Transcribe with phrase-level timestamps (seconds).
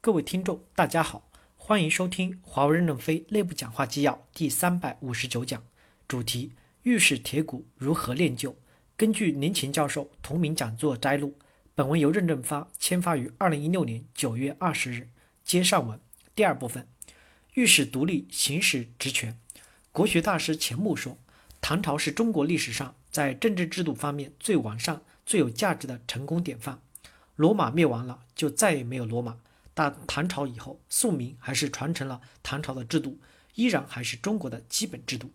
[0.00, 5.60] 各位听众，大家好，欢迎收听华为任正非内部讲话纪要第三百五十九讲，
[6.06, 6.52] 主题：
[6.84, 8.54] 玉石铁骨如何炼就？
[8.96, 11.36] 根据林勤教授同名讲座摘录，
[11.74, 15.08] 本文由任正发签发于二零一六年九月二十日。
[15.42, 16.00] 接上文
[16.36, 16.86] 第二部分，
[17.54, 19.36] 御史独立行使职权。
[19.90, 21.18] 国学大师钱穆说，
[21.60, 26.80] 唐朝是中国历史上在政治制度方面最完善、最有价值的成功典范。
[27.34, 29.38] 罗马灭亡了，就再也没有罗马。
[29.78, 33.20] 但唐朝以后，宋明还是传承了唐朝的制度，
[33.54, 35.30] 依然还是中国的基本制度。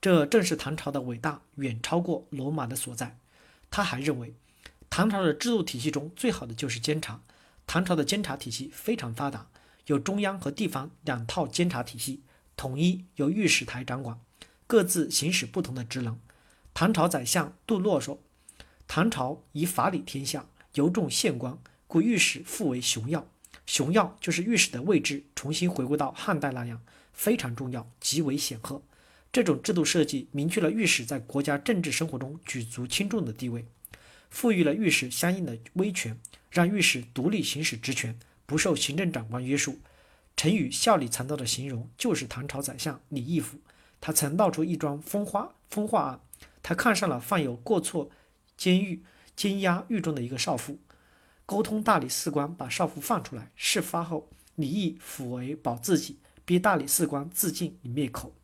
[0.00, 3.16] 这正是唐朝的伟大，远超过罗马的所在。
[3.70, 4.34] 他还认为，
[4.90, 7.22] 唐朝的制度体系中最好的就是监察。
[7.64, 9.46] 唐朝的监察体系非常发达，
[9.86, 12.24] 有中央和地方两套监察体系，
[12.56, 14.18] 统一由御史台掌管，
[14.66, 16.18] 各自行使不同的职能。
[16.74, 18.20] 唐朝宰相杜洛说
[18.88, 23.28] ：“唐朝以法理天下，尤重县官，故御史复为雄要。
[23.66, 26.80] 雄要就是御史的位置重新回归到汉代那样，
[27.12, 28.80] 非常重要，极为显赫。
[29.30, 33.66] 这种制度设计明确了御史在国家政治生活中举足轻重的地位，
[34.30, 36.18] 赋予了御史相应的威权。”
[36.48, 39.78] 让御史独立行使职权，不受行政长官约束。
[40.38, 43.58] 成语“笑里藏刀”的形容就是唐朝宰相李义府。
[44.00, 46.20] 他曾闹出一桩风花风化案，
[46.62, 48.08] 他看上了犯有过错
[48.56, 49.02] 监狱
[49.34, 50.78] 监押狱中的一个少妇，
[51.46, 53.52] 沟通大理寺官把少妇放出来。
[53.54, 58.34] 事发后，李义府为保自己，逼大理寺官自尽以灭口。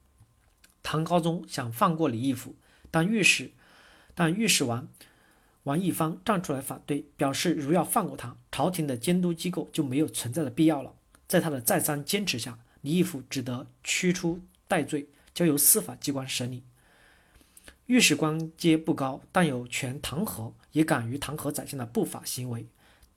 [0.84, 2.54] 唐高宗想放过李义府，
[2.92, 3.50] 但御史
[4.14, 4.88] 但御史王。
[5.64, 10.94] 王一方站出来反对，表示如要放过他，朝廷的监督机构就没有存在的必要了。
[11.28, 16.64] 在他的再三坚持下，李义府只得驱出戴罪，交由司法机关审理。
[17.86, 22.66] 御史官阶不高，但有权弹劾，也敢于弹劾宰相的不法行为。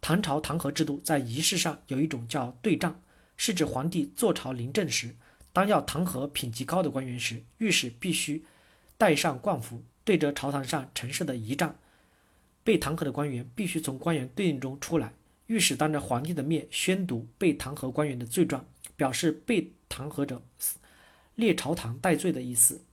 [0.02, 3.02] 唐朝弹劾制度在仪式上有一种叫对仗，
[3.38, 5.16] 是指皇帝坐朝临政时，
[5.52, 8.46] 当要弹劾品级高的官员时，御史必须
[8.98, 11.76] 戴上冠服，对着朝堂上陈设的仪仗。
[12.64, 15.14] 被弹劾的官员必须从官员对应中出来，
[15.48, 20.42] 御史当着皇帝的面宣读被弹劾官员的罪状，表示被弹劾者
[21.36, 22.84] 列朝堂戴罪的意思。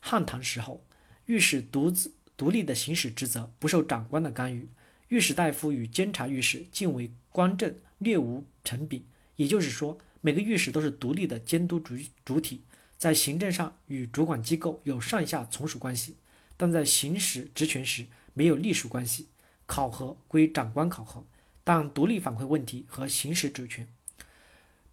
[0.00, 0.84] 汉唐时候，
[1.26, 4.68] 御史独自独立的行使职责，不受长官的干预。
[5.12, 9.04] 御史大夫与监察御史尽为官正，略无成比。
[9.36, 12.62] 也就是说，每个御史都是独立的监督主主体，
[12.96, 16.16] 在行政上与主管机构有上下从属关系，
[16.56, 18.06] 但在行使职权时。
[18.32, 19.28] 没有隶属关系，
[19.66, 21.26] 考核归长官考核，
[21.62, 23.86] 但独立反馈问题和行使职权。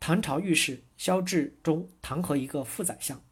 [0.01, 3.23] 唐朝御史萧志忠弹劾一个副宰相，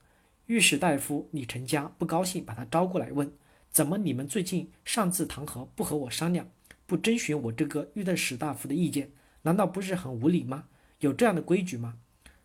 [0.45, 3.29] 御史大夫李成家不高兴，把他招过来问：
[3.69, 6.49] 怎么你们最近擅自弹劾，不和我商量，
[6.87, 9.11] 不征询我这个御史大夫的意见，
[9.43, 10.67] 难道不是很无礼吗？
[11.01, 11.97] 有这样的规矩吗？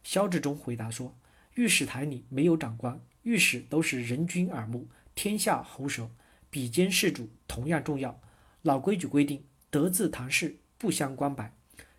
[0.03, 1.17] 萧志忠回答说：
[1.55, 6.11] 御史台里没有长官，御史都是人君耳目，天下喉舌。
[6.51, 8.21] 比肩事主同样重要。
[8.61, 11.55] 老规矩规定，得字谈事不相关白，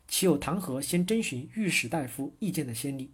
[0.08, 3.10] 岂有弹劾先征询御史大夫意见的先例？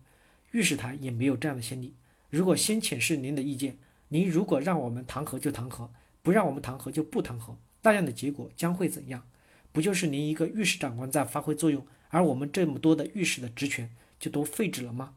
[0.52, 1.96] 御史台也没有这样的先例。
[2.30, 3.78] 如果先请示您的意见，
[4.10, 5.88] 您如果让我们弹劾就弹劾，
[6.22, 9.28] 不让我们弹劾就不弹劾，那样的结果将会怎样？
[9.72, 15.14] 不就是您一个御史长官在发挥作用，而我们这么多的御史的职权就都废止了吗？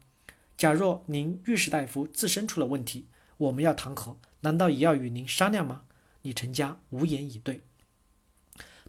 [0.55, 3.07] 假若您御史大夫自身出了问题，
[3.37, 5.83] 我们要弹劾，难道也要与您商量吗？
[6.21, 7.61] 李成家无言以对。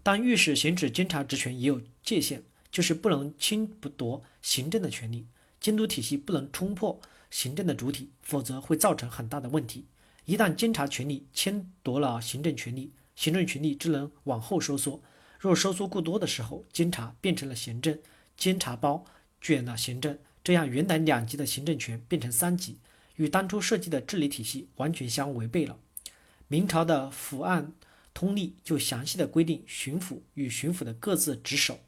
[0.02, 5.26] 但御史行使监察职权也有界限，就是不能侵夺行政的权利，
[5.58, 9.86] 监督体系不能冲破行政的主体，否则会造成很大的问题。
[10.26, 15.02] 一旦监察权力侵夺了行政权力，行政权力只能往后收缩。
[15.38, 17.98] 若收缩过多的时候，监察变成了行政，
[18.36, 19.04] 监察包
[19.40, 22.78] 卷了行政，这样原来两级的行政权变成三级，
[23.16, 25.78] 与当初设计的治理体系完全相违背了。
[26.48, 27.72] 明朝的府案
[28.12, 31.80] 通例就详细的规定巡抚与巡抚的各自职守，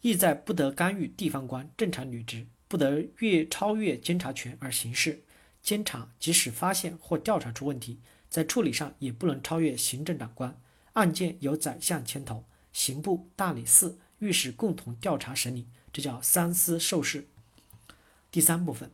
[0.00, 5.22] 意在不得干预地方官正常履职，不得越超越监察权而行事。
[5.62, 7.98] 监察即使发现或调查出问题，
[8.34, 10.60] 在处理上也不能超越行政长官。
[10.94, 12.42] 案件由宰相牵头，
[12.72, 17.28] 刑部、大理寺、御史共同调查审理，这叫三司受事。
[18.32, 18.90] 第三部分，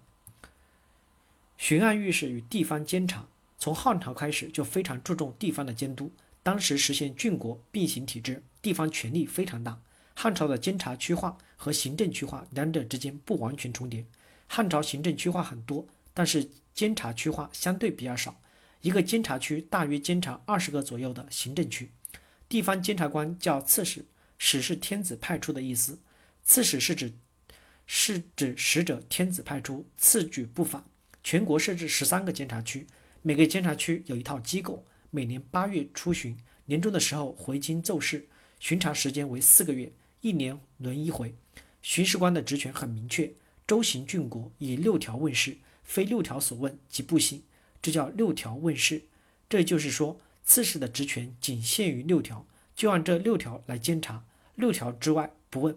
[1.56, 3.24] 巡案御史与地方监察。
[3.56, 9.80] 从汉朝开始就非常注重地方的监督，当时实现郡国并行体制，地方权力非常大。
[10.14, 14.04] 汉朝的监察区划和行政区划两者之间不完全重叠，
[14.46, 18.38] 汉朝行政区划很多，但是监察区划相对比较少。
[18.82, 21.90] 一个监察区大约监察二十个左右的行政区，
[22.48, 24.04] 地方监察官叫刺史，
[24.38, 25.98] 史是天子派出的意思，
[26.42, 27.12] 刺史是指
[27.86, 30.84] 是指使者天子派出，次举不返。
[31.22, 32.86] 全国设置十三个监察区，
[33.20, 38.26] 每个监察区有一套机构，每年八月出巡，年终的时候回京奏事，
[38.58, 39.92] 巡查时间为四个月，
[40.22, 41.34] 一年轮一回。
[41.82, 43.34] 巡视官的职权很明确，
[43.66, 47.42] 周行郡国，以六条问事，非六条所问即不行，
[47.82, 49.04] 这叫六条问世。
[49.48, 54.24] 这就是说，刺史的职权仅限于六条，就按这六条来监察，
[54.54, 55.76] 六条之外不问。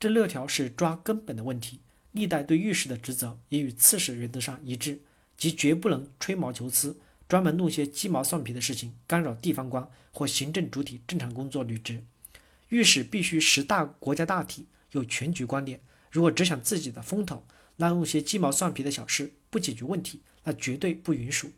[0.00, 1.80] 这六条是抓根本的问题。
[2.12, 5.00] 历代对御史的职责也与刺史原则上一致，
[5.36, 12.04] 即绝不能吹毛求疵，专门弄些鸡毛蒜皮的事情，干扰地方官或行政主体正常工作履职。
[12.68, 15.80] 御史必须识大国家大体，有全局观点。
[16.10, 17.46] 如果只想自己的风头，
[17.76, 21.52] 那弄些鸡毛蒜皮的小事，不解决问题，那绝对不允许。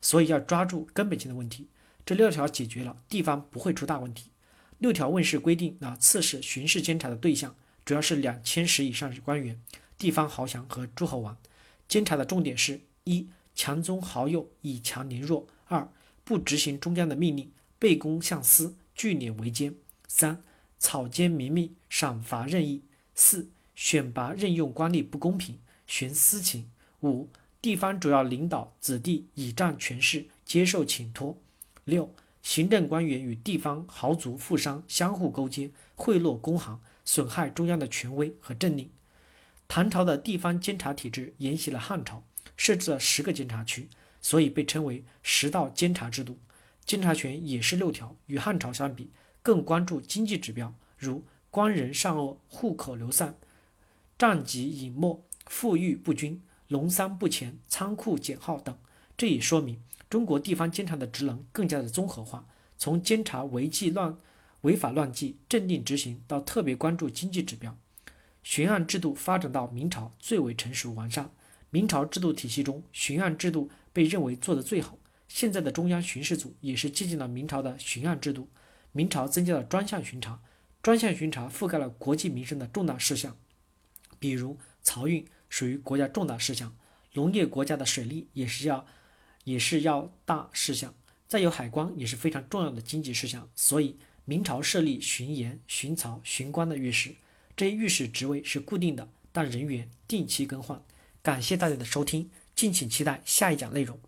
[0.00, 1.66] 所以要抓住根本性的问题。
[2.06, 4.30] 这六条解决了，地方不会出大问题。
[4.78, 7.54] 六条问事规定那刺史巡视监察的对象，
[7.84, 9.60] 主要是两千石以上的官员。
[9.98, 11.36] 地方豪强和诸侯王，
[11.88, 15.90] 监察的重点是：一、强宗豪右，以强凌弱；二、
[16.22, 17.50] 不执行中央的命令，
[17.80, 19.72] 背公向私，聚敛为奸；
[20.06, 20.44] 三、
[20.78, 22.82] 草菅民密，赏罚任意；
[23.16, 25.58] 四、选拔任用官吏不公平，
[25.88, 26.70] 徇私情；
[27.02, 27.28] 五、
[27.60, 31.36] 地方主要领导子弟倚仗权势，接受请托；
[31.84, 38.88] 六、行政官员与地方豪族富商相互勾结，贿赂公行，损害中央的权威和政令。
[39.66, 42.22] 唐朝的地方监察体制沿袭了汉朝，
[42.56, 43.88] 设置了十个监察区，
[44.20, 46.38] 所以被称为十道监察制度。
[46.86, 49.10] 监察权也是六条，与汉朝相比，
[49.42, 53.34] 更关注经济指标，如官人善恶、户口流散、
[54.16, 58.76] 战籍隐没、富裕不均、农桑不前、仓库减耗等。
[59.16, 64.16] 这也说明中国地方监察的职能更加的综合化，从监察违纪乱
[64.62, 67.76] 违法乱纪、镇定执行，到特别关注经济指标。
[68.42, 71.30] 巡案制度发展到明朝最为成熟完善。
[71.70, 74.96] 明朝制度体系中，巡案制度被认为做得最好。
[75.26, 78.48] 现在的中央巡视组也是借鉴了明朝的巡案制度。
[78.92, 80.40] 明朝增加了专项巡查，
[80.82, 83.36] 专项巡查覆盖了国计民生的重大事项，
[84.18, 86.76] 比如漕运属于国家重大事项，
[87.14, 88.86] 农业国家的水利也是要
[89.44, 90.94] 也是要大事项。
[91.26, 93.48] 再有海关也是非常重要的经济事项。
[93.54, 97.14] 所以明朝设立巡盐、巡漕、巡官的御史。
[97.56, 100.82] 这一御史职位是固定的，但人员定期更换。
[101.22, 103.98] 感谢大家的收听，敬请期待下一讲内容。